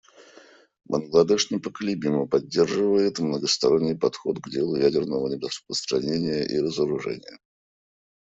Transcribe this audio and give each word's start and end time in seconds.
Бангладеш 0.85 1.51
непоколебимо 1.51 2.25
поддерживает 2.25 3.19
многосторонний 3.19 3.95
подход 3.95 4.39
к 4.39 4.49
делу 4.49 4.75
ядерного 4.75 5.27
нераспространения 5.29 6.41
и 6.43 6.59
разоружения. 6.59 7.37